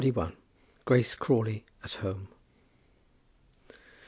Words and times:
GRACE 0.83 1.13
CRAWLEY 1.13 1.63
AT 1.83 1.93
HOME. 2.01 2.29